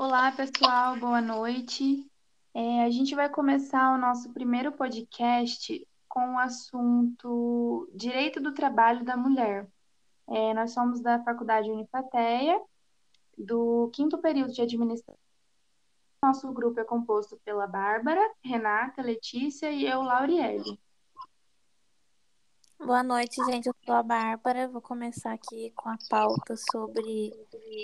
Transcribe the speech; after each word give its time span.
Olá, 0.00 0.30
pessoal, 0.30 0.96
boa 0.96 1.20
noite. 1.20 2.08
É, 2.54 2.84
a 2.84 2.88
gente 2.88 3.16
vai 3.16 3.28
começar 3.28 3.92
o 3.92 3.98
nosso 3.98 4.32
primeiro 4.32 4.70
podcast 4.70 5.84
com 6.08 6.34
o 6.34 6.38
assunto 6.38 7.90
Direito 7.92 8.40
do 8.40 8.54
Trabalho 8.54 9.04
da 9.04 9.16
Mulher. 9.16 9.66
É, 10.28 10.54
nós 10.54 10.70
somos 10.70 11.00
da 11.00 11.20
Faculdade 11.24 11.68
Unifateia, 11.68 12.62
do 13.36 13.90
quinto 13.92 14.18
período 14.18 14.52
de 14.52 14.62
administração. 14.62 15.18
Nosso 16.22 16.52
grupo 16.52 16.78
é 16.78 16.84
composto 16.84 17.36
pela 17.44 17.66
Bárbara, 17.66 18.22
Renata, 18.40 19.02
Letícia 19.02 19.68
e 19.72 19.84
eu, 19.84 20.00
Lauriele. 20.02 20.78
Boa 22.80 23.02
noite, 23.02 23.44
gente. 23.44 23.66
Eu 23.66 23.74
sou 23.84 23.94
a 23.94 24.02
Bárbara. 24.02 24.68
Vou 24.68 24.80
começar 24.80 25.32
aqui 25.32 25.72
com 25.74 25.88
a 25.88 25.98
pauta 26.08 26.54
sobre 26.70 27.32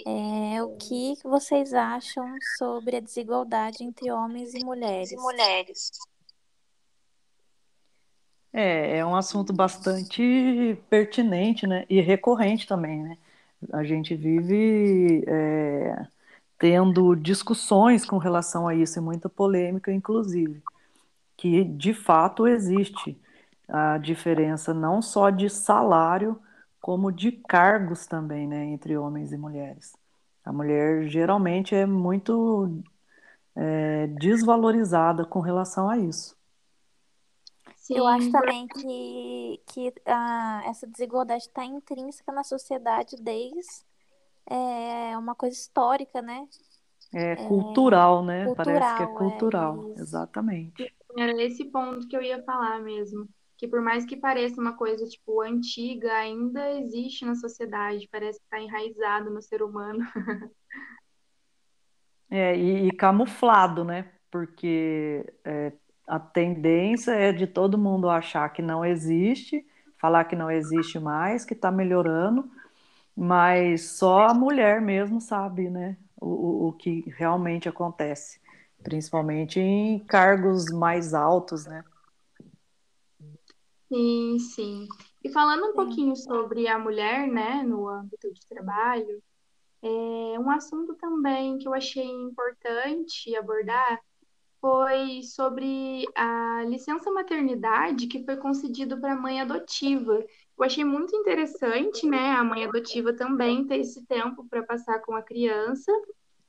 é, 0.07 0.63
o 0.63 0.77
que 0.77 1.15
vocês 1.25 1.75
acham 1.75 2.25
sobre 2.57 2.97
a 2.97 3.01
desigualdade 3.01 3.83
entre 3.83 4.11
homens 4.11 4.55
e 4.55 4.65
mulheres. 4.65 5.13
mulheres. 5.17 5.91
É, 8.53 8.99
é 8.99 9.05
um 9.05 9.17
assunto 9.17 9.53
bastante 9.53 10.79
pertinente, 10.89 11.67
né? 11.67 11.85
E 11.91 12.01
recorrente 12.01 12.67
também, 12.67 13.03
né? 13.03 13.19
A 13.73 13.83
gente 13.83 14.15
vive 14.15 15.25
é, 15.27 16.07
tendo 16.57 17.17
discussões 17.17 18.05
com 18.07 18.17
relação 18.17 18.69
a 18.69 18.75
isso, 18.75 18.99
e 18.99 19.03
muita 19.03 19.29
polêmica, 19.29 19.93
inclusive, 19.93 20.63
que 21.37 21.65
de 21.65 21.93
fato 21.93 22.47
existe 22.47 23.19
a 23.69 23.99
diferença 23.99 24.75
não 24.75 25.01
só 25.01 25.31
de 25.31 25.49
salário, 25.49 26.41
como 26.81 27.11
de 27.11 27.33
cargos 27.33 28.07
também, 28.07 28.47
né, 28.47 28.65
entre 28.67 28.97
homens 28.97 29.33
e 29.33 29.39
mulheres. 29.39 29.97
A 30.45 30.53
mulher 30.53 31.09
geralmente 31.09 31.75
é 31.75 31.87
muito 31.87 32.83
é, 33.57 34.07
desvalorizada 34.09 35.25
com 35.25 35.41
relação 35.41 35.89
a 35.89 35.97
isso. 35.97 36.37
Sim. 37.77 37.99
Eu 37.99 38.07
acho 38.07 38.31
também 38.31 38.67
que, 38.67 39.61
que 39.67 39.93
a, 40.07 40.63
essa 40.67 40.87
desigualdade 40.87 41.45
está 41.45 41.65
intrínseca 41.65 42.33
na 42.33 42.45
sociedade 42.45 43.17
desde 43.17 43.85
é, 44.47 45.17
uma 45.17 45.35
coisa 45.35 45.55
histórica, 45.55 46.21
né? 46.21 46.47
É 47.13 47.37
cultural, 47.37 48.23
é, 48.23 48.27
né? 48.27 48.45
Cultural, 48.47 48.65
Parece 48.81 48.97
que 48.97 49.03
é 49.03 49.15
cultural, 49.15 49.95
é 49.97 50.01
exatamente. 50.01 50.95
Era 51.17 51.43
esse 51.43 51.65
ponto 51.67 52.09
que 52.09 52.17
eu 52.17 52.23
ia 52.23 52.43
falar 52.43 52.81
mesmo 52.81 53.29
que 53.65 53.69
por 53.69 53.81
mais 53.81 54.05
que 54.05 54.17
pareça 54.17 54.61
uma 54.61 54.75
coisa 54.75 55.07
tipo 55.07 55.41
antiga, 55.41 56.13
ainda 56.13 56.71
existe 56.73 57.25
na 57.25 57.35
sociedade, 57.35 58.09
parece 58.13 58.39
que 58.39 58.45
está 58.45 58.61
enraizado 58.61 59.31
no 59.31 59.41
ser 59.41 59.63
humano. 59.63 60.01
é, 62.31 62.55
e, 62.55 62.89
e, 62.89 62.91
camuflado, 62.93 63.83
né? 63.83 64.11
Porque 64.31 65.25
é, 65.43 65.73
a 66.07 66.19
tendência 66.21 67.13
é 67.13 67.33
de 67.33 67.47
todo 67.47 67.79
mundo 67.79 68.11
achar 68.11 68.51
que 68.51 68.61
não 68.61 68.85
existe, 68.85 69.67
falar 69.97 70.25
que 70.25 70.37
não 70.37 70.51
existe 70.51 70.99
mais, 70.99 71.47
que 71.47 71.55
está 71.55 71.71
melhorando, 71.71 72.51
mas 73.17 73.93
só 73.93 74.27
a 74.29 74.35
mulher 74.35 74.83
mesmo 74.83 75.23
sabe, 75.23 75.71
né? 75.71 75.97
O, 76.21 76.69
o 76.69 76.73
que 76.73 77.03
realmente 77.17 77.67
acontece, 77.67 78.39
principalmente 78.83 79.59
em 79.59 79.99
cargos 80.01 80.71
mais 80.71 81.15
altos, 81.15 81.65
né? 81.65 81.83
Sim, 83.95 84.39
sim. 84.41 84.89
E 85.23 85.31
falando 85.31 85.67
um 85.67 85.71
sim. 85.71 85.77
pouquinho 85.77 86.17
sobre 86.17 86.67
a 86.67 86.77
mulher, 86.77 87.29
né, 87.29 87.63
no 87.63 87.89
âmbito 87.89 88.33
de 88.33 88.45
trabalho, 88.49 89.23
é, 89.81 89.89
um 90.41 90.51
assunto 90.51 90.97
também 90.97 91.59
que 91.59 91.69
eu 91.69 91.73
achei 91.73 92.05
importante 92.05 93.37
abordar 93.37 94.01
foi 94.61 95.23
sobre 95.23 96.05
a 96.17 96.65
licença 96.67 97.09
maternidade 97.13 98.09
que 98.09 98.25
foi 98.25 98.37
concedido 98.37 99.01
para 99.01 99.13
a 99.13 99.17
mãe 99.17 99.41
adotiva. 99.41 100.25
Eu 100.59 100.65
achei 100.65 100.83
muito 100.83 101.15
interessante, 101.15 102.05
né, 102.05 102.33
a 102.33 102.43
mãe 102.43 102.65
adotiva 102.65 103.13
também 103.13 103.65
ter 103.65 103.77
esse 103.77 104.05
tempo 104.07 104.45
para 104.51 104.65
passar 104.65 104.99
com 105.03 105.15
a 105.15 105.23
criança. 105.23 105.93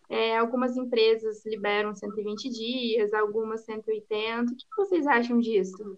É, 0.09 0.35
algumas 0.35 0.75
empresas 0.77 1.45
liberam 1.45 1.93
120 1.93 2.49
dias, 2.49 3.13
algumas 3.13 3.61
180. 3.65 4.51
O 4.51 4.55
que 4.55 4.65
vocês 4.75 5.05
acham 5.05 5.39
disso? 5.39 5.95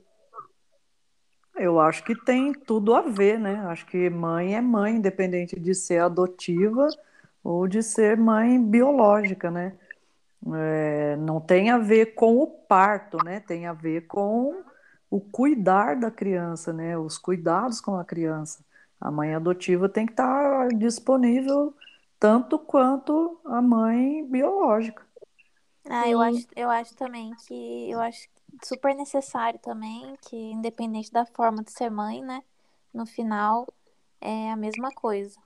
Eu 1.59 1.79
acho 1.79 2.03
que 2.03 2.15
tem 2.15 2.53
tudo 2.53 2.93
a 2.95 3.01
ver, 3.01 3.39
né? 3.39 3.55
Acho 3.67 3.85
que 3.85 4.09
mãe 4.09 4.55
é 4.55 4.61
mãe, 4.61 4.95
independente 4.95 5.59
de 5.59 5.73
ser 5.73 5.99
adotiva 5.99 6.87
ou 7.43 7.67
de 7.67 7.81
ser 7.81 8.17
mãe 8.17 8.61
biológica, 8.63 9.49
né? 9.49 9.77
É, 10.55 11.15
não 11.17 11.41
tem 11.41 11.69
a 11.71 11.77
ver 11.77 12.15
com 12.15 12.37
o 12.37 12.47
parto, 12.47 13.17
né? 13.23 13.39
Tem 13.41 13.65
a 13.67 13.73
ver 13.73 14.07
com 14.07 14.63
o 15.09 15.19
cuidar 15.19 15.95
da 15.95 16.11
criança, 16.11 16.71
né? 16.73 16.97
Os 16.97 17.17
cuidados 17.17 17.81
com 17.81 17.95
a 17.95 18.05
criança. 18.05 18.63
A 18.99 19.11
mãe 19.11 19.33
adotiva 19.33 19.89
tem 19.89 20.05
que 20.05 20.13
estar 20.13 20.69
disponível 20.69 21.73
tanto 22.19 22.57
quanto 22.59 23.39
a 23.45 23.61
mãe 23.61 24.25
biológica. 24.25 25.05
Ah, 25.89 26.07
eu 26.07 26.21
acho, 26.21 26.45
eu 26.55 26.69
acho 26.69 26.95
também 26.95 27.33
que 27.47 27.89
eu 27.89 27.99
acho 27.99 28.27
super 28.63 28.95
necessário 28.95 29.59
também, 29.59 30.15
que 30.21 30.35
independente 30.35 31.11
da 31.11 31.25
forma 31.25 31.63
de 31.63 31.71
ser 31.71 31.89
mãe, 31.89 32.21
né? 32.21 32.43
No 32.93 33.05
final 33.05 33.67
é 34.21 34.51
a 34.51 34.55
mesma 34.55 34.91
coisa. 34.91 35.39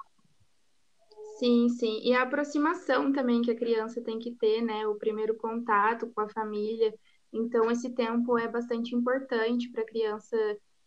Sim, 1.37 1.69
sim. 1.69 2.01
E 2.03 2.13
a 2.13 2.21
aproximação 2.21 3.11
também 3.11 3.41
que 3.41 3.51
a 3.51 3.55
criança 3.57 4.01
tem 4.01 4.19
que 4.19 4.31
ter, 4.35 4.61
né? 4.61 4.85
O 4.85 4.95
primeiro 4.95 5.35
contato 5.35 6.11
com 6.13 6.21
a 6.21 6.29
família. 6.29 6.93
Então, 7.33 7.71
esse 7.71 7.89
tempo 7.89 8.37
é 8.37 8.47
bastante 8.47 8.95
importante 8.95 9.69
para 9.69 9.81
a 9.81 9.85
criança 9.85 10.37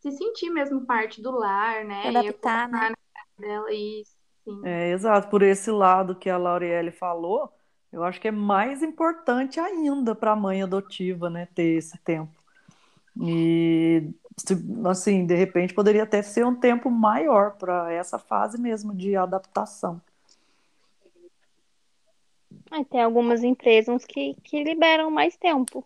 se 0.01 0.13
sentir 0.13 0.51
mesmo 0.51 0.87
parte 0.87 1.21
do 1.21 1.31
lar, 1.33 1.85
né? 1.85 2.09
Adaptar, 2.09 2.69
né? 2.69 2.93
Dela, 3.39 3.73
isso, 3.73 4.15
sim. 4.45 4.61
É, 4.65 4.91
exato. 4.93 5.29
Por 5.29 5.43
esse 5.43 5.71
lado 5.71 6.15
que 6.15 6.31
a 6.31 6.37
Lauriele 6.39 6.93
falou, 6.93 7.53
eu 7.95 8.03
acho 8.03 8.21
que 8.21 8.27
é 8.27 8.33
mais 8.33 8.83
importante 8.83 9.61
ainda 9.61 10.17
para 10.17 10.33
a 10.33 10.37
mãe 10.37 10.61
adotiva, 10.61 11.31
né, 11.31 11.47
ter 11.55 11.77
esse 11.77 11.97
tempo. 11.99 12.33
E, 13.23 14.11
assim, 14.85 15.25
de 15.25 15.37
repente 15.37 15.73
poderia 15.73 16.03
até 16.03 16.21
ser 16.21 16.45
um 16.45 16.57
tempo 16.57 16.91
maior 16.91 17.53
para 17.53 17.93
essa 17.93 18.19
fase 18.19 18.61
mesmo 18.61 18.93
de 18.93 19.15
adaptação. 19.15 20.03
tem 22.91 23.01
algumas 23.01 23.45
empresas 23.45 24.05
que, 24.05 24.35
que 24.43 24.65
liberam 24.65 25.09
mais 25.09 25.37
tempo. 25.37 25.85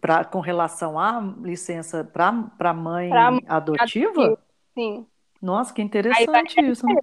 Pra, 0.00 0.24
com 0.24 0.40
relação 0.40 0.98
à 0.98 1.20
licença 1.42 2.02
para 2.02 2.26
a 2.58 2.74
mãe 2.74 3.08
pra 3.08 3.38
adotiva? 3.46 4.36
Sim. 4.74 5.06
Nossa, 5.40 5.72
que 5.72 5.80
interessante 5.80 6.60
isso. 6.60 6.84
Né? 6.86 6.96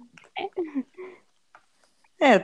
É, 2.20 2.34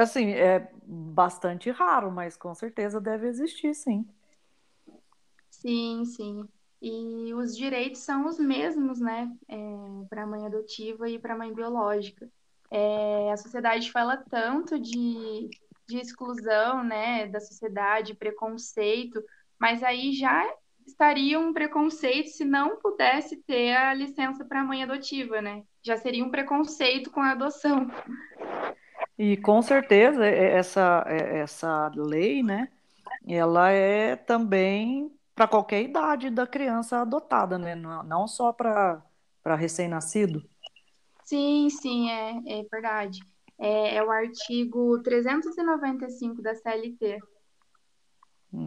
assim, 0.00 0.30
é 0.30 0.70
bastante 0.82 1.70
raro, 1.70 2.10
mas 2.10 2.36
com 2.36 2.54
certeza 2.54 3.00
deve 3.00 3.28
existir, 3.28 3.74
sim. 3.74 4.06
Sim, 5.50 6.04
sim. 6.06 6.48
E 6.80 7.34
os 7.34 7.54
direitos 7.54 8.00
são 8.00 8.26
os 8.26 8.38
mesmos, 8.38 8.98
né, 8.98 9.30
é, 9.46 9.56
para 10.08 10.22
a 10.22 10.26
mãe 10.26 10.46
adotiva 10.46 11.08
e 11.08 11.18
para 11.18 11.34
a 11.34 11.36
mãe 11.36 11.52
biológica. 11.52 12.26
É, 12.70 13.30
a 13.30 13.36
sociedade 13.36 13.92
fala 13.92 14.16
tanto 14.30 14.78
de, 14.80 15.50
de 15.86 15.98
exclusão, 15.98 16.82
né, 16.82 17.26
da 17.26 17.40
sociedade, 17.40 18.14
preconceito, 18.14 19.22
mas 19.58 19.82
aí 19.82 20.12
já 20.12 20.50
estaria 20.86 21.38
um 21.38 21.52
preconceito 21.52 22.28
se 22.28 22.44
não 22.44 22.76
pudesse 22.76 23.36
ter 23.42 23.76
a 23.76 23.92
licença 23.92 24.44
para 24.44 24.60
a 24.60 24.64
mãe 24.64 24.82
adotiva, 24.82 25.42
né? 25.42 25.62
Já 25.82 25.96
seria 25.96 26.24
um 26.24 26.30
preconceito 26.30 27.10
com 27.10 27.20
a 27.20 27.32
adoção. 27.32 27.86
E 29.22 29.36
com 29.36 29.60
certeza 29.60 30.24
essa, 30.24 31.04
essa 31.06 31.92
lei, 31.94 32.42
né, 32.42 32.70
ela 33.28 33.68
é 33.70 34.16
também 34.16 35.12
para 35.34 35.46
qualquer 35.46 35.82
idade 35.82 36.30
da 36.30 36.46
criança 36.46 37.02
adotada, 37.02 37.58
né, 37.58 37.74
não 37.74 38.26
só 38.26 38.50
para 38.50 39.02
recém-nascido. 39.44 40.42
Sim, 41.22 41.68
sim, 41.68 42.10
é, 42.10 42.60
é 42.60 42.62
verdade. 42.62 43.20
É, 43.58 43.96
é 43.96 44.02
o 44.02 44.10
artigo 44.10 45.02
395 45.02 46.40
da 46.40 46.54
CLT. 46.54 47.18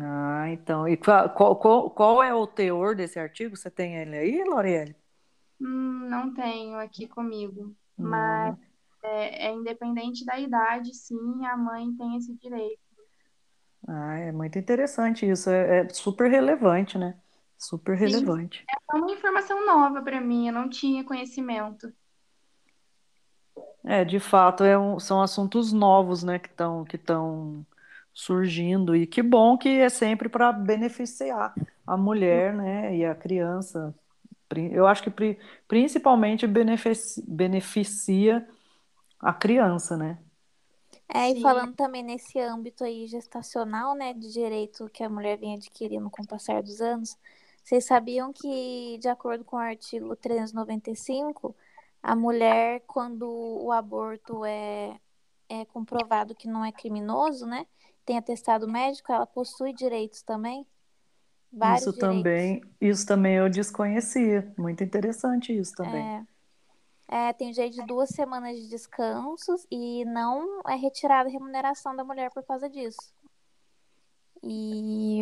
Ah, 0.03 0.45
então. 0.51 0.87
E 0.87 0.95
qual, 0.95 1.29
qual, 1.57 1.89
qual 1.89 2.21
é 2.21 2.31
o 2.31 2.45
teor 2.45 2.95
desse 2.95 3.17
artigo? 3.19 3.57
Você 3.57 3.71
tem 3.71 3.95
ele 3.97 4.15
aí, 4.15 4.43
Lorielle? 4.43 4.95
Hum, 5.59 6.07
não 6.09 6.31
tenho 6.31 6.77
aqui 6.77 7.07
comigo. 7.07 7.75
Mas 7.97 8.55
é, 9.03 9.47
é, 9.47 9.51
independente 9.53 10.25
da 10.25 10.39
idade, 10.39 10.93
sim, 10.95 11.45
a 11.45 11.57
mãe 11.57 11.93
tem 11.95 12.17
esse 12.17 12.33
direito. 12.35 12.81
Ah, 13.87 14.17
é 14.17 14.31
muito 14.31 14.57
interessante 14.57 15.29
isso, 15.29 15.49
é, 15.49 15.81
é 15.85 15.89
super 15.89 16.29
relevante, 16.29 16.97
né? 16.97 17.15
Super 17.57 17.95
relevante. 17.97 18.67
Sim, 18.67 18.93
é 18.93 18.95
uma 18.95 19.11
informação 19.11 19.65
nova 19.65 20.01
para 20.01 20.21
mim, 20.21 20.47
eu 20.47 20.53
não 20.53 20.69
tinha 20.69 21.03
conhecimento. 21.03 21.91
É, 23.85 24.03
de 24.05 24.19
fato, 24.19 24.63
é 24.63 24.77
um- 24.77 24.99
são 24.99 25.21
assuntos 25.21 25.73
novos, 25.73 26.23
né, 26.23 26.39
que 26.39 26.47
estão 26.49 26.85
que 26.85 26.97
surgindo 28.13 28.95
e 28.95 29.07
que 29.07 29.21
bom 29.23 29.57
que 29.57 29.69
é 29.69 29.89
sempre 29.89 30.29
para 30.29 30.51
beneficiar 30.51 31.53
a 31.85 31.97
mulher, 31.97 32.53
né, 32.53 32.95
e 32.95 33.05
a 33.05 33.15
criança. 33.15 33.93
Eu 34.71 34.87
acho 34.87 35.03
que 35.03 35.09
pri- 35.11 35.39
principalmente 35.67 36.47
benefici- 36.47 37.23
beneficia 37.27 38.47
a 39.23 39.33
criança, 39.33 39.97
né? 39.97 40.19
É, 41.13 41.29
e 41.31 41.35
Sim, 41.35 41.39
falando 41.39 41.75
também 41.75 42.03
nesse 42.03 42.39
âmbito 42.39 42.83
aí 42.83 43.07
gestacional, 43.07 43.95
né, 43.95 44.13
de 44.13 44.31
direito 44.31 44.89
que 44.89 45.03
a 45.03 45.09
mulher 45.09 45.37
vem 45.37 45.55
adquirindo 45.55 46.09
com 46.09 46.23
o 46.23 46.27
passar 46.27 46.63
dos 46.63 46.81
anos, 46.81 47.17
vocês 47.63 47.85
sabiam 47.85 48.33
que, 48.33 48.97
de 48.99 49.07
acordo 49.07 49.43
com 49.45 49.55
o 49.57 49.59
artigo 49.59 50.15
395, 50.15 51.55
a 52.01 52.15
mulher, 52.15 52.81
quando 52.87 53.23
o 53.29 53.71
aborto 53.71 54.43
é, 54.45 54.99
é 55.49 55.65
comprovado 55.65 56.35
que 56.35 56.47
não 56.47 56.65
é 56.65 56.71
criminoso, 56.71 57.45
né, 57.45 57.67
tem 58.05 58.17
atestado 58.17 58.67
médico, 58.67 59.11
ela 59.11 59.25
possui 59.27 59.73
direitos 59.73 60.21
também, 60.23 60.65
vários 61.51 61.91
Isso 61.91 61.93
direitos. 61.93 62.33
também, 62.33 62.61
isso 62.81 63.05
também 63.05 63.35
eu 63.37 63.49
desconhecia. 63.49 64.53
Muito 64.57 64.83
interessante 64.83 65.57
isso 65.57 65.73
também. 65.75 66.11
É, 66.11 66.25
é, 67.13 67.31
tem 67.31 67.51
direito 67.51 67.75
de 67.75 67.85
duas 67.85 68.09
semanas 68.09 68.59
de 68.59 68.67
descansos 68.67 69.67
e 69.69 70.03
não 70.05 70.61
é 70.67 70.73
retirada 70.73 71.29
a 71.29 71.31
remuneração 71.31 71.95
da 71.95 72.03
mulher 72.03 72.31
por 72.31 72.43
causa 72.43 72.67
disso. 72.67 73.13
E 74.41 75.21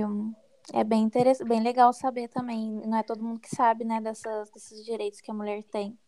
é 0.74 0.86
bem 0.86 1.04
interessante, 1.04 1.50
bem 1.50 1.62
legal 1.62 1.92
saber 1.92 2.30
também. 2.30 2.72
Não 2.88 2.98
é 2.98 3.04
todo 3.04 3.22
mundo 3.22 3.42
que 3.42 3.54
sabe, 3.54 3.84
né, 3.84 4.00
dessas, 4.00 4.50
desses 4.52 4.86
direitos 4.86 5.20
que 5.20 5.32
a 5.32 5.34
mulher 5.34 5.64
tem. 5.64 6.00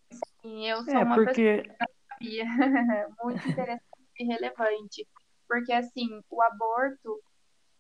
e 0.46 0.66
eu 0.66 0.82
sou 0.86 0.94
É, 0.94 1.04
uma 1.04 1.18
pessoa 1.18 1.26
porque 1.26 1.64
que 1.64 1.76
sabia. 2.08 2.46
muito 3.22 3.50
interessante 3.50 3.84
e 4.20 4.24
relevante. 4.24 5.08
Porque, 5.50 5.74
assim, 5.74 6.08
o 6.30 6.42
aborto, 6.42 7.22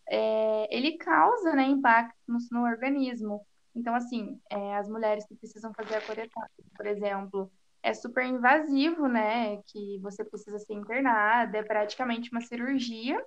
é, 0.10 0.68
ele 0.76 0.98
causa, 0.98 1.54
né, 1.54 1.64
impacto 1.64 2.18
no, 2.28 2.38
no 2.52 2.66
organismo. 2.66 3.48
Então, 3.74 3.96
assim, 3.96 4.38
é, 4.50 4.76
as 4.76 4.90
mulheres 4.90 5.26
que 5.26 5.36
precisam 5.36 5.74
fazer 5.74 5.96
a 5.96 6.02
coretada, 6.02 6.52
por 6.76 6.86
exemplo, 6.86 7.50
é 7.84 7.94
super 7.94 8.26
invasivo, 8.26 9.08
né, 9.08 9.62
que 9.68 10.00
você 10.00 10.24
precisa 10.24 10.58
ser 10.58 10.74
internada, 10.74 11.58
é 11.58 11.64
praticamente 11.64 12.32
uma 12.32 12.42
cirurgia. 12.42 13.24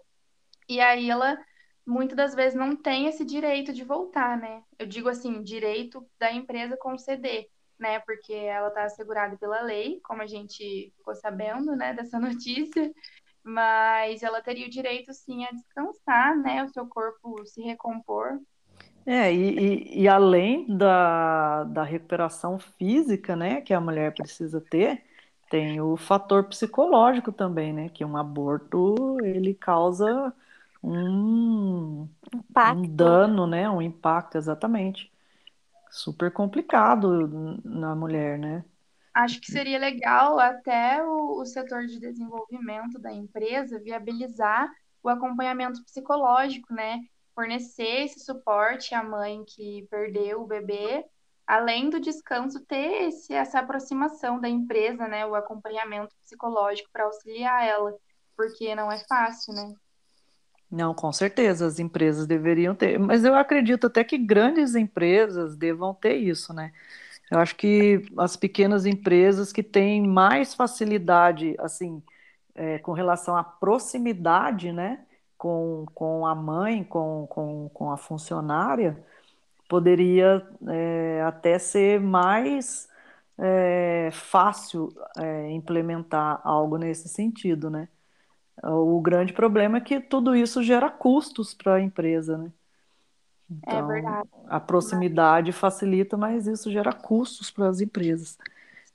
E 0.69 0.81
aí 0.81 1.11
ela 1.11 1.39
muitas 1.87 2.17
das 2.17 2.35
vezes 2.35 2.59
não 2.59 2.75
tem 2.75 3.07
esse 3.07 3.25
direito 3.25 3.73
de 3.73 3.85
voltar, 3.85 4.37
né? 4.37 4.63
Eu 4.79 4.87
digo 4.87 5.09
assim, 5.09 5.43
direito 5.43 6.05
da 6.19 6.33
empresa 6.33 6.77
conceder, 6.77 7.49
né? 7.79 8.01
Porque 8.01 8.33
ela 8.33 8.69
está 8.69 8.85
assegurada 8.85 9.37
pela 9.39 9.63
lei, 9.63 10.01
como 10.03 10.21
a 10.21 10.27
gente 10.27 10.93
ficou 10.97 11.15
sabendo, 11.15 11.77
né, 11.77 11.95
dessa 11.95 12.19
notícia, 12.19 12.93
mas 13.45 14.23
ela 14.25 14.43
teria 14.43 14.67
o 14.67 14.71
direito 14.71 15.13
sim 15.15 15.45
a 15.45 15.53
descansar, 15.53 16.37
né? 16.37 16.65
O 16.65 16.69
seu 16.69 16.87
corpo 16.89 17.47
se 17.47 17.63
recompor. 17.63 18.41
É, 19.09 19.33
e, 19.33 19.99
e, 19.99 20.03
e 20.03 20.09
além 20.09 20.67
da, 20.77 21.63
da 21.65 21.85
recuperação 21.85 22.59
física, 22.59 23.37
né, 23.37 23.61
que 23.61 23.73
a 23.73 23.81
mulher 23.81 24.17
precisa 24.17 24.61
ter, 24.61 25.05
tem 25.49 25.81
o 25.81 25.97
fator 25.97 26.45
psicológico 26.49 27.31
também, 27.33 27.73
né, 27.73 27.89
que 27.89 28.05
um 28.05 28.17
aborto, 28.17 29.17
ele 29.25 29.55
causa 29.55 30.35
um, 30.83 32.09
um 32.65 32.85
dano, 32.97 33.47
né, 33.47 33.71
um 33.71 33.81
impacto, 33.81 34.37
exatamente, 34.39 35.13
super 35.91 36.33
complicado 36.33 37.61
na 37.65 37.95
mulher, 37.97 38.39
né? 38.39 38.65
Acho 39.15 39.41
que 39.41 39.47
seria 39.47 39.79
legal 39.79 40.39
até 40.39 41.03
o, 41.03 41.41
o 41.41 41.47
setor 41.47 41.87
de 41.87 41.99
desenvolvimento 41.99 42.99
da 42.99 43.13
empresa 43.13 43.81
viabilizar 43.81 44.71
o 45.03 45.09
acompanhamento 45.09 45.83
psicológico, 45.85 46.73
né? 46.75 47.01
Fornecer 47.37 48.05
esse 48.05 48.19
suporte 48.21 48.95
à 48.95 49.03
mãe 49.03 49.45
que 49.45 49.87
perdeu 49.91 50.43
o 50.43 50.47
bebê, 50.47 51.05
além 51.47 51.91
do 51.91 52.01
descanso, 52.01 52.65
ter 52.65 53.09
esse, 53.09 53.33
essa 53.33 53.61
aproximação 53.61 54.41
da 54.41 54.49
empresa, 54.49 55.07
né? 55.07 55.25
O 55.27 55.35
acompanhamento 55.35 56.17
psicológico 56.23 56.89
para 56.91 57.05
auxiliar 57.05 57.65
ela, 57.65 57.95
porque 58.37 58.75
não 58.75 58.91
é 58.91 58.99
fácil, 59.07 59.55
né? 59.55 59.75
Não, 60.71 60.95
com 60.95 61.13
certeza, 61.13 61.67
as 61.67 61.79
empresas 61.79 62.27
deveriam 62.27 62.75
ter, 62.75 62.99
mas 62.99 63.25
eu 63.25 63.35
acredito 63.37 63.87
até 63.87 64.03
que 64.03 64.19
grandes 64.19 64.75
empresas 64.75 65.57
devam 65.57 65.95
ter 65.95 66.17
isso, 66.17 66.53
né? 66.53 66.73
Eu 67.31 67.39
acho 67.39 67.55
que 67.57 68.03
as 68.19 68.37
pequenas 68.37 68.87
empresas 68.87 69.53
que 69.53 69.63
têm 69.63 70.07
mais 70.07 70.55
facilidade, 70.55 71.55
assim, 71.59 72.03
é, 72.55 72.79
com 72.79 72.93
relação 72.93 73.37
à 73.37 73.45
proximidade, 73.45 74.73
né, 74.73 75.06
com, 75.39 75.87
com 75.95 76.27
a 76.27 76.35
mãe, 76.35 76.85
com, 76.85 77.27
com, 77.29 77.69
com 77.71 77.91
a 77.93 77.97
funcionária, 77.97 79.05
poderia 79.69 80.47
é, 80.69 81.23
até 81.23 81.59
ser 81.59 82.01
mais 82.01 82.89
é, 83.39 84.11
fácil 84.13 84.91
é, 85.19 85.51
implementar 85.53 86.41
algo 86.45 86.79
nesse 86.79 87.09
sentido, 87.09 87.71
né? 87.71 87.89
O 88.65 89.01
grande 89.01 89.33
problema 89.33 89.79
é 89.79 89.81
que 89.81 90.01
tudo 90.01 90.35
isso 90.37 90.63
gera 90.63 90.91
custos 90.91 91.55
para 91.55 91.77
a 91.77 91.81
empresa, 91.83 92.39
né? 92.39 92.53
É 93.67 93.81
Então, 93.81 93.83
verdade. 93.83 94.29
a 94.49 94.61
proximidade 94.61 95.53
facilita, 95.53 96.17
mas 96.17 96.47
isso 96.47 96.71
gera 96.71 96.93
custos 96.93 97.51
para 97.51 97.69
as 97.69 97.81
empresas. 97.81 98.39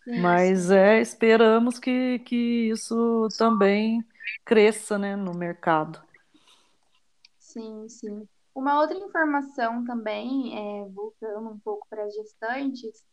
Sim, 0.04 0.38
sim. 0.38 0.62
Mas 0.62 0.72
é, 0.72 1.02
esperamos 1.02 1.80
que, 1.80 2.20
que 2.22 2.70
isso 2.72 3.30
também 3.38 4.06
cresça, 4.46 4.98
né, 5.00 5.16
no 5.16 5.34
mercado. 5.34 6.02
Sim, 7.54 7.88
sim. 7.90 8.28
Uma 8.54 8.80
outra 8.82 8.98
informação 8.98 9.84
também, 9.86 10.84
é, 10.86 10.90
voltando 10.90 11.50
um 11.50 11.60
pouco 11.60 11.88
para 11.90 12.04
as 12.06 12.14
gestantes, 12.14 13.06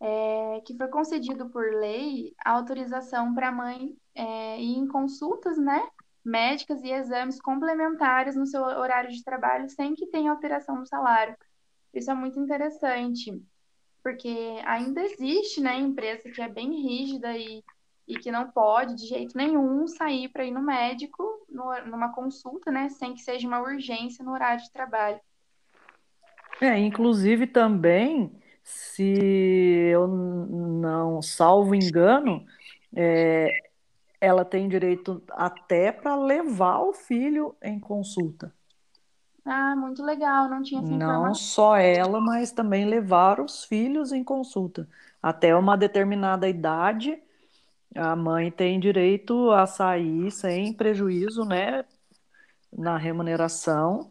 é 0.00 0.60
que 0.62 0.76
foi 0.76 0.88
concedido 0.88 1.48
por 1.50 1.64
lei 1.74 2.34
a 2.44 2.52
autorização 2.52 3.34
para 3.34 3.48
a 3.48 3.52
mãe 3.52 3.96
é, 4.14 4.60
ir 4.60 4.76
em 4.78 4.86
consultas, 4.88 5.58
né, 5.58 5.88
médicas 6.24 6.82
e 6.82 6.90
exames 6.90 7.40
complementares 7.40 8.36
no 8.36 8.46
seu 8.46 8.62
horário 8.62 9.10
de 9.10 9.22
trabalho 9.24 9.68
sem 9.70 9.94
que 9.94 10.06
tenha 10.08 10.30
alteração 10.30 10.76
no 10.78 10.86
salário. 10.86 11.36
Isso 11.94 12.10
é 12.10 12.14
muito 12.14 12.38
interessante, 12.40 13.32
porque 14.02 14.28
ainda 14.66 15.02
existe, 15.02 15.60
né, 15.60 15.76
empresa 15.78 16.30
que 16.30 16.42
é 16.42 16.48
bem 16.48 16.70
rígida 16.82 17.36
e, 17.36 17.62
e 18.06 18.18
que 18.18 18.30
não 18.30 18.50
pode 18.50 18.94
de 18.96 19.06
jeito 19.06 19.36
nenhum 19.36 19.86
sair 19.86 20.28
para 20.28 20.44
ir 20.44 20.50
no 20.50 20.62
médico 20.62 21.22
no- 21.48 21.86
numa 21.86 22.12
consulta, 22.14 22.70
né, 22.70 22.88
sem 22.90 23.14
que 23.14 23.22
seja 23.22 23.46
uma 23.48 23.60
urgência 23.60 24.24
no 24.24 24.32
horário 24.32 24.62
de 24.62 24.70
trabalho. 24.70 25.20
É, 26.60 26.78
inclusive 26.78 27.46
também, 27.46 28.30
se 28.62 29.04
eu 29.92 30.06
não 30.06 31.20
salvo 31.20 31.74
engano, 31.74 32.44
é, 32.94 33.48
ela 34.20 34.44
tem 34.44 34.68
direito 34.68 35.22
até 35.30 35.92
para 35.92 36.16
levar 36.16 36.80
o 36.80 36.92
filho 36.92 37.56
em 37.62 37.78
consulta. 37.78 38.52
Ah, 39.44 39.74
muito 39.76 40.02
legal, 40.02 40.48
não 40.48 40.62
tinha 40.62 40.80
essa 40.80 40.96
Não 40.96 41.34
só 41.34 41.76
ela, 41.76 42.20
mas 42.20 42.50
também 42.50 42.84
levar 42.84 43.40
os 43.40 43.64
filhos 43.64 44.12
em 44.12 44.24
consulta. 44.24 44.88
Até 45.22 45.54
uma 45.54 45.76
determinada 45.76 46.48
idade, 46.48 47.22
a 47.94 48.16
mãe 48.16 48.50
tem 48.50 48.80
direito 48.80 49.50
a 49.50 49.66
sair 49.66 50.30
sem 50.30 50.72
prejuízo, 50.72 51.44
né, 51.44 51.84
na 52.76 52.96
remuneração, 52.96 54.10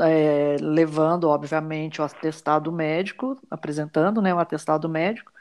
é, 0.00 0.56
levando, 0.60 1.28
obviamente, 1.28 2.00
o 2.00 2.04
atestado 2.04 2.70
médico, 2.72 3.38
apresentando, 3.50 4.20
né, 4.20 4.34
o 4.34 4.38
atestado 4.38 4.88
médico, 4.88 5.32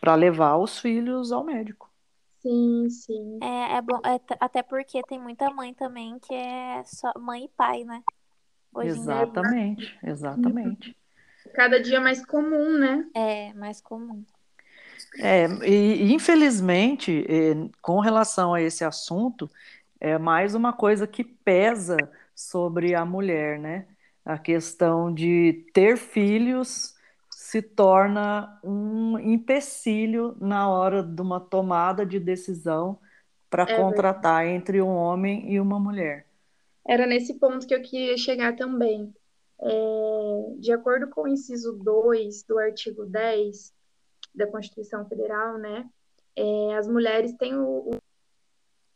para 0.00 0.14
levar 0.14 0.56
os 0.56 0.78
filhos 0.78 1.32
ao 1.32 1.44
médico. 1.44 1.90
Sim, 2.40 2.88
sim. 2.90 3.38
É, 3.42 3.76
é 3.76 3.82
bom, 3.82 4.00
é 4.04 4.20
até 4.40 4.62
porque 4.62 5.02
tem 5.02 5.18
muita 5.18 5.50
mãe 5.50 5.74
também 5.74 6.18
que 6.18 6.32
é 6.32 6.82
só 6.84 7.12
mãe 7.18 7.44
e 7.44 7.48
pai, 7.48 7.84
né? 7.84 8.02
Hoje 8.72 8.88
em 8.90 8.92
dia 8.92 9.10
Exatamente, 9.12 9.98
exatamente. 10.02 10.96
Cada 11.54 11.80
dia 11.80 12.00
mais 12.00 12.24
comum, 12.24 12.78
né? 12.78 13.06
é 13.14 13.52
mais 13.54 13.80
comum. 13.80 14.24
É, 15.18 15.46
e 15.66 16.12
infelizmente, 16.12 17.24
eh, 17.28 17.54
com 17.80 18.00
relação 18.00 18.52
a 18.54 18.60
esse 18.60 18.84
assunto, 18.84 19.50
é 20.00 20.18
mais 20.18 20.54
uma 20.54 20.72
coisa 20.72 21.06
que 21.06 21.24
pesa 21.24 22.10
sobre 22.34 22.94
a 22.94 23.04
mulher, 23.04 23.58
né? 23.58 23.86
A 24.24 24.38
questão 24.38 25.12
de 25.12 25.66
ter 25.72 25.96
filhos 25.96 26.94
se 27.30 27.62
torna 27.62 28.58
um 28.62 29.18
empecilho 29.18 30.36
na 30.40 30.68
hora 30.68 31.02
de 31.02 31.22
uma 31.22 31.40
tomada 31.40 32.04
de 32.04 32.20
decisão 32.20 32.98
para 33.50 33.66
É 33.66 33.84
verdade. 33.84 34.26
contratar 34.26 34.46
entre 34.46 34.82
um 34.82 34.88
homem 34.88 35.50
e 35.52 35.60
uma 35.60 35.78
mulher. 35.80 36.26
Era 36.86 37.06
nesse 37.06 37.34
ponto 37.38 37.66
que 37.66 37.74
eu 37.74 37.82
queria 37.82 38.16
chegar 38.16 38.56
também. 38.56 39.14
É, 39.60 40.54
de 40.60 40.72
acordo 40.72 41.08
com 41.10 41.22
o 41.22 41.28
inciso 41.28 41.72
2 41.74 42.42
do 42.44 42.58
artigo 42.58 43.06
10 43.06 43.74
da 44.36 44.46
Constituição 44.46 45.08
Federal, 45.08 45.58
né? 45.58 45.88
é, 46.36 46.76
as 46.76 46.86
mulheres 46.86 47.32
têm 47.34 47.56
o, 47.56 47.90
o 47.90 47.98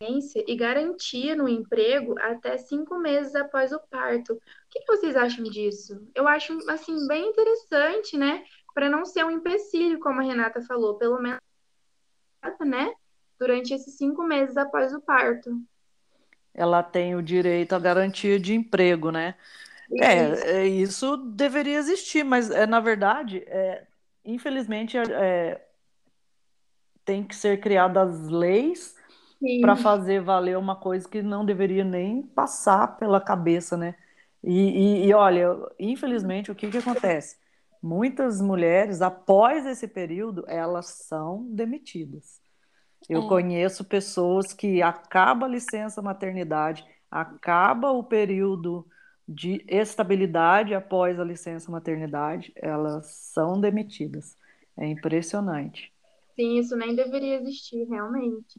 e 0.03 0.57
garantia 0.57 1.37
no 1.37 1.47
emprego 1.47 2.19
até 2.21 2.57
cinco 2.57 2.99
meses 2.99 3.35
após 3.35 3.71
o 3.71 3.79
parto. 3.91 4.33
O 4.33 4.41
que, 4.71 4.83
vocês 4.87 5.15
acham 5.15 5.45
disso? 5.45 6.09
Eu 6.15 6.27
acho, 6.27 6.57
assim, 6.71 7.07
bem 7.07 7.29
interessante, 7.29 8.17
né? 8.17 8.43
Para 8.73 8.89
não 8.89 9.05
ser 9.05 9.27
um 9.27 9.31
empecilho, 9.31 10.01
como 10.01 10.21
a 10.21 10.25
Renata 10.25 10.63
falou, 10.63 10.95
pelo 10.95 11.21
menos, 11.21 11.39
né? 12.61 12.95
Durante 13.39 13.75
esses 13.75 13.99
cinco 13.99 14.23
meses 14.23 14.57
após 14.57 14.95
o 14.95 15.03
parto. 15.03 15.61
Ela 16.55 16.83
tem 16.83 17.15
o 17.15 17.23
direito 17.23 17.75
à 17.75 17.79
garantia 17.79 18.41
de 18.41 18.55
emprego, 18.55 19.11
né? 19.11 19.35
É, 20.01 20.63
é, 20.63 20.67
isso 20.67 21.15
deveria 21.19 21.77
existir, 21.77 22.25
mas 22.25 22.51
é, 22.51 22.67
na 22.67 22.81
verdade, 22.81 23.45
é, 23.47 23.85
infelizmente, 24.33 24.97
é, 24.97 25.65
tem 27.05 27.23
que 27.23 27.35
ser 27.35 27.61
criadas 27.61 28.29
leis 28.29 28.95
para 29.61 29.75
fazer 29.77 30.21
valer 30.21 30.59
uma 30.59 30.77
coisa 30.77 31.09
que 31.09 31.23
não 31.23 31.45
deveria 31.45 31.85
nem 31.85 32.23
passar 32.23 32.99
pela 32.99 33.21
cabeça, 33.21 33.77
né? 33.77 33.95
E, 34.43 35.05
e, 35.05 35.07
e 35.07 35.15
olha, 35.15 35.57
infelizmente, 35.79 36.51
o 36.51 36.55
que, 36.55 36.71
que 36.71 36.79
acontece? 36.79 37.39
Muitas 37.83 38.41
mulheres, 38.41 39.01
após 39.01 39.65
esse 39.65 39.89
período, 39.89 40.45
elas 40.47 40.87
são 40.87 41.47
demitidas. 41.51 42.41
Eu 43.09 43.23
é. 43.23 43.29
conheço 43.29 43.85
pessoas 43.85 44.53
que 44.53 44.83
acaba 44.83 45.47
a 45.47 45.49
licença 45.49 46.03
maternidade, 46.03 46.85
acaba 47.11 47.91
o 47.91 48.05
período 48.05 48.87
de 49.29 49.65
estabilidade 49.69 50.75
após 50.75 51.19
a 51.21 51.25
licença 51.25 51.71
maternidade, 51.71 52.53
elas 52.57 53.07
são 53.07 53.61
demitidas. 53.61 54.37
É 54.77 54.87
impressionante. 54.87 55.93
Sim, 56.35 56.59
isso 56.59 56.77
nem 56.77 56.95
deveria 56.95 57.37
existir, 57.37 57.85
realmente. 57.85 58.59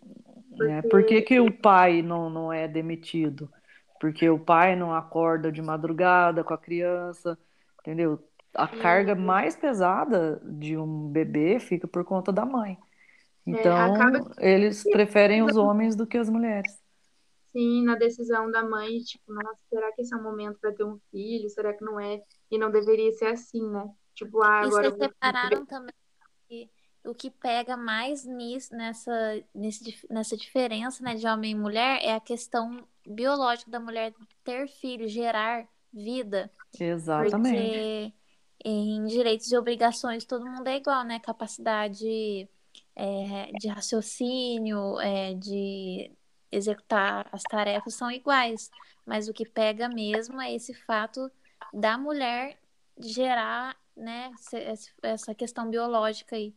Porque... 0.50 0.72
É, 0.72 0.82
por 0.84 1.06
que, 1.06 1.22
que 1.22 1.40
o 1.40 1.52
pai 1.52 2.02
não, 2.02 2.30
não 2.30 2.54
é 2.54 2.68
demitido? 2.68 3.50
Porque 4.00 4.30
o 4.30 4.40
pai 4.40 4.76
não 4.76 4.94
acorda 4.94 5.52
de 5.52 5.62
madrugada 5.62 6.44
com 6.44 6.54
a 6.54 6.58
criança, 6.58 7.38
entendeu? 7.80 8.20
A 8.54 8.68
carga 8.68 9.16
mais 9.16 9.56
pesada 9.56 10.42
de 10.44 10.78
um 10.78 11.08
bebê 11.10 11.60
fica 11.60 11.88
por 11.88 12.04
conta 12.04 12.32
da 12.32 12.46
mãe. 12.46 12.78
Então, 13.46 13.76
é, 13.76 13.82
acaba... 13.82 14.32
eles 14.40 14.84
preferem 14.84 15.42
os 15.42 15.56
homens 15.56 15.96
do 15.96 16.06
que 16.06 16.18
as 16.18 16.30
mulheres. 16.30 16.81
Sim, 17.52 17.84
na 17.84 17.96
decisão 17.96 18.50
da 18.50 18.64
mãe, 18.64 19.00
tipo, 19.00 19.34
nossa, 19.34 19.60
será 19.70 19.92
que 19.92 20.02
esse 20.02 20.14
é 20.14 20.18
o 20.18 20.24
momento 20.24 20.58
para 20.60 20.74
ter 20.74 20.86
um 20.86 20.98
filho? 21.12 21.50
Será 21.50 21.74
que 21.74 21.84
não 21.84 22.00
é? 22.00 22.22
E 22.50 22.58
não 22.58 22.72
deveria 22.72 23.12
ser 23.12 23.28
assim, 23.28 23.70
né? 23.70 23.90
Tipo, 24.16 24.42
ah, 24.42 24.62
agora. 24.62 24.88
E 24.88 24.90
vocês 24.92 25.12
separaram 25.12 25.66
também 25.66 25.92
o 27.04 27.16
que 27.16 27.30
pega 27.30 27.76
mais 27.76 28.26
nisso, 28.26 28.76
nessa, 28.76 29.44
nesse, 29.54 30.06
nessa 30.10 30.38
diferença 30.38 31.04
né, 31.04 31.16
de 31.16 31.26
homem 31.28 31.52
e 31.52 31.56
mulher 31.56 32.00
é 32.02 32.14
a 32.14 32.20
questão 32.20 32.88
biológica 33.06 33.72
da 33.72 33.80
mulher 33.80 34.14
ter 34.44 34.68
filho, 34.68 35.08
gerar 35.08 35.68
vida. 35.92 36.52
Exatamente. 36.80 37.58
Porque 37.58 38.14
em 38.64 39.04
direitos 39.06 39.52
e 39.52 39.58
obrigações 39.58 40.26
todo 40.26 40.46
mundo 40.46 40.68
é 40.68 40.78
igual, 40.78 41.04
né? 41.04 41.20
Capacidade 41.20 42.48
é, 42.96 43.52
de 43.60 43.68
raciocínio, 43.68 45.00
é, 45.00 45.34
de 45.34 46.12
executar 46.52 47.28
as 47.32 47.44
tarefas 47.44 47.94
são 47.94 48.12
iguais. 48.12 48.70
Mas 49.06 49.28
o 49.28 49.34
que 49.34 49.46
pega 49.46 49.90
mesmo 49.90 50.42
é 50.42 50.54
esse 50.54 50.74
fato 50.74 51.32
da 51.74 51.98
mulher 51.98 52.58
gerar 53.00 53.76
né, 53.96 54.32
essa 55.02 55.34
questão 55.34 55.70
biológica 55.70 56.36
aí. 56.36 56.54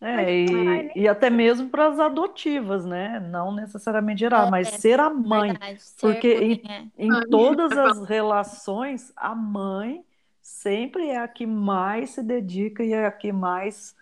É, 0.00 0.32
e, 0.32 0.92
e 0.94 1.08
até 1.08 1.28
mesmo 1.28 1.68
para 1.68 1.88
as 1.88 1.98
adotivas, 1.98 2.84
né? 2.84 3.18
Não 3.18 3.52
necessariamente 3.52 4.20
gerar, 4.20 4.46
é, 4.46 4.50
mas 4.50 4.68
ser 4.68 5.00
a 5.00 5.10
mãe. 5.10 5.50
Verdade, 5.50 5.82
ser 5.82 6.00
porque 6.00 6.34
em, 6.34 6.62
é. 6.70 6.84
em 6.96 7.28
todas 7.28 7.76
as 7.76 8.04
relações, 8.04 9.12
a 9.16 9.34
mãe 9.34 10.04
sempre 10.40 11.08
é 11.08 11.18
a 11.18 11.26
que 11.26 11.44
mais 11.44 12.10
se 12.10 12.22
dedica 12.22 12.84
e 12.84 12.92
é 12.92 13.06
a 13.06 13.10
que 13.10 13.32
mais 13.32 13.96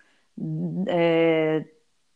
é, 0.86 1.64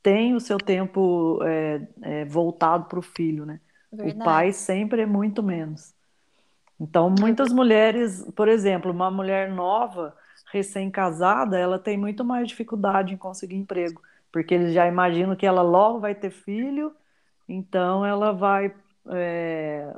tem 0.02 0.34
o 0.34 0.40
seu 0.40 0.58
tempo 0.58 1.40
é, 1.42 1.86
é, 2.02 2.24
voltado 2.24 2.84
para 2.86 2.98
o 2.98 3.02
filho, 3.02 3.44
né? 3.44 3.60
Verdade. 3.92 4.20
O 4.20 4.24
pai 4.24 4.52
sempre 4.52 5.02
é 5.02 5.06
muito 5.06 5.42
menos. 5.42 5.94
Então, 6.78 7.10
muitas 7.10 7.52
mulheres, 7.52 8.24
por 8.34 8.48
exemplo, 8.48 8.90
uma 8.90 9.10
mulher 9.10 9.50
nova 9.50 10.16
recém-casada, 10.50 11.58
ela 11.58 11.78
tem 11.78 11.98
muito 11.98 12.24
mais 12.24 12.48
dificuldade 12.48 13.12
em 13.12 13.18
conseguir 13.18 13.56
emprego, 13.56 14.00
porque 14.32 14.54
eles 14.54 14.72
já 14.72 14.86
imaginam 14.86 15.36
que 15.36 15.46
ela 15.46 15.62
logo 15.62 16.00
vai 16.00 16.14
ter 16.14 16.30
filho, 16.30 16.94
então 17.46 18.04
ela 18.04 18.32
vai 18.32 18.74
é, 19.08 19.94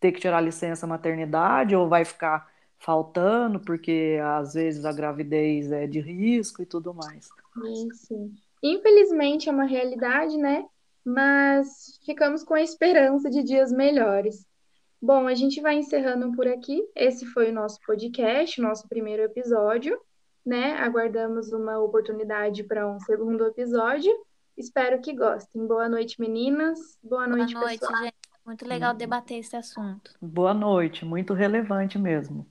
ter 0.00 0.12
que 0.12 0.20
tirar 0.20 0.40
licença 0.40 0.86
maternidade 0.86 1.76
ou 1.76 1.88
vai 1.88 2.04
ficar 2.04 2.50
faltando, 2.78 3.60
porque 3.60 4.18
às 4.22 4.54
vezes 4.54 4.84
a 4.84 4.92
gravidez 4.92 5.72
é 5.72 5.86
de 5.86 6.00
risco 6.00 6.60
e 6.60 6.66
tudo 6.66 6.92
mais. 6.92 7.28
Isso. 7.64 8.30
Infelizmente 8.66 9.46
é 9.46 9.52
uma 9.52 9.64
realidade, 9.64 10.38
né? 10.38 10.64
Mas 11.04 12.00
ficamos 12.02 12.42
com 12.42 12.54
a 12.54 12.62
esperança 12.62 13.28
de 13.28 13.42
dias 13.42 13.70
melhores. 13.70 14.46
Bom, 15.00 15.28
a 15.28 15.34
gente 15.34 15.60
vai 15.60 15.74
encerrando 15.74 16.32
por 16.34 16.48
aqui. 16.48 16.82
Esse 16.96 17.26
foi 17.26 17.50
o 17.50 17.54
nosso 17.54 17.78
podcast, 17.86 18.58
nosso 18.62 18.88
primeiro 18.88 19.22
episódio, 19.22 20.00
né? 20.46 20.78
Aguardamos 20.78 21.52
uma 21.52 21.78
oportunidade 21.78 22.64
para 22.64 22.88
um 22.90 22.98
segundo 23.00 23.46
episódio. 23.46 24.10
Espero 24.56 24.98
que 25.02 25.12
gostem. 25.14 25.66
Boa 25.66 25.90
noite, 25.90 26.18
meninas. 26.18 26.96
Boa 27.02 27.26
noite, 27.26 27.52
Boa 27.52 27.66
noite, 27.66 27.80
pessoal. 27.80 28.02
gente. 28.02 28.14
Muito 28.46 28.66
legal 28.66 28.94
debater 28.94 29.40
esse 29.40 29.54
assunto. 29.54 30.10
Boa 30.22 30.54
noite, 30.54 31.04
muito 31.04 31.34
relevante 31.34 31.98
mesmo. 31.98 32.46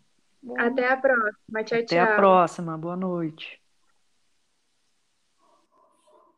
Até 0.58 0.92
a 0.92 0.98
próxima. 0.98 1.64
Tchau, 1.64 1.80
Até 1.80 1.86
tchau. 1.86 2.00
Até 2.00 2.00
a 2.00 2.16
próxima. 2.16 2.78
Boa 2.78 2.96
noite. 2.96 3.63